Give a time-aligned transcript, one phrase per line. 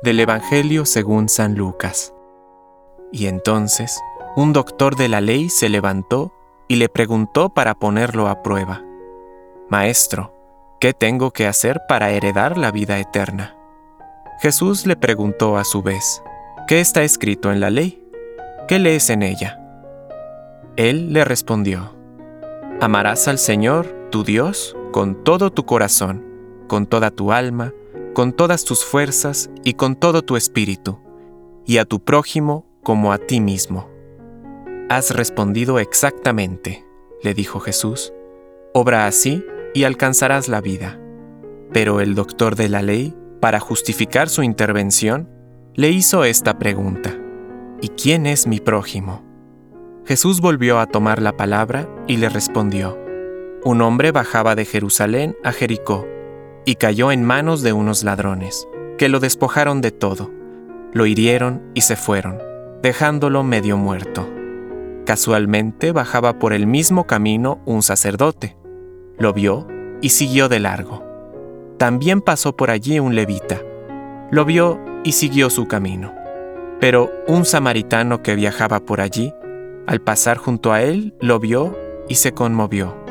[0.00, 2.12] Del Evangelio según San Lucas.
[3.12, 4.00] Y entonces,
[4.34, 6.32] un doctor de la ley se levantó
[6.66, 8.82] y le preguntó para ponerlo a prueba.
[9.68, 10.34] Maestro,
[10.80, 13.56] ¿qué tengo que hacer para heredar la vida eterna?
[14.40, 16.22] Jesús le preguntó a su vez,
[16.66, 18.02] ¿qué está escrito en la ley?
[18.66, 19.60] ¿Qué lees en ella?
[20.76, 21.94] Él le respondió,
[22.80, 26.24] Amarás al Señor, tu Dios, con todo tu corazón,
[26.66, 27.72] con toda tu alma,
[28.12, 30.98] con todas tus fuerzas y con todo tu espíritu,
[31.64, 33.88] y a tu prójimo como a ti mismo.
[34.88, 36.84] Has respondido exactamente,
[37.22, 38.12] le dijo Jesús.
[38.74, 39.44] Obra así
[39.74, 41.00] y alcanzarás la vida.
[41.72, 45.30] Pero el doctor de la ley, para justificar su intervención,
[45.74, 47.18] le hizo esta pregunta.
[47.80, 49.24] ¿Y quién es mi prójimo?
[50.04, 52.98] Jesús volvió a tomar la palabra y le respondió.
[53.64, 56.04] Un hombre bajaba de Jerusalén a Jericó
[56.64, 60.30] y cayó en manos de unos ladrones, que lo despojaron de todo,
[60.92, 62.38] lo hirieron y se fueron,
[62.82, 64.28] dejándolo medio muerto.
[65.04, 68.56] Casualmente bajaba por el mismo camino un sacerdote.
[69.18, 69.66] Lo vio
[70.00, 71.04] y siguió de largo.
[71.78, 73.60] También pasó por allí un levita.
[74.30, 76.14] Lo vio y siguió su camino.
[76.80, 79.32] Pero un samaritano que viajaba por allí,
[79.86, 81.76] al pasar junto a él, lo vio
[82.08, 83.01] y se conmovió.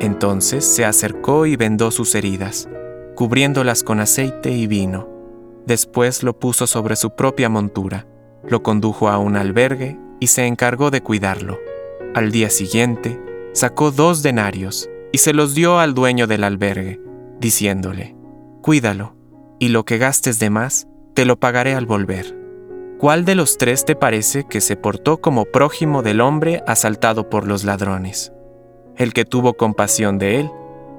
[0.00, 2.68] Entonces se acercó y vendó sus heridas,
[3.14, 5.08] cubriéndolas con aceite y vino.
[5.66, 8.06] Después lo puso sobre su propia montura,
[8.46, 11.58] lo condujo a un albergue y se encargó de cuidarlo.
[12.14, 13.20] Al día siguiente,
[13.52, 17.00] sacó dos denarios y se los dio al dueño del albergue,
[17.40, 18.16] diciéndole,
[18.62, 19.14] Cuídalo,
[19.58, 22.36] y lo que gastes de más, te lo pagaré al volver.
[22.98, 27.46] ¿Cuál de los tres te parece que se portó como prójimo del hombre asaltado por
[27.46, 28.32] los ladrones?
[28.96, 30.50] El que tuvo compasión de él,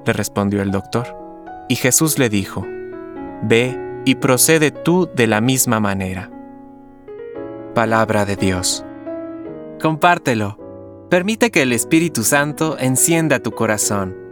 [0.04, 1.16] le respondió el doctor.
[1.68, 2.66] Y Jesús le dijo,
[3.42, 6.30] Ve y procede tú de la misma manera.
[7.74, 8.84] Palabra de Dios.
[9.80, 10.58] Compártelo.
[11.10, 14.25] Permite que el Espíritu Santo encienda tu corazón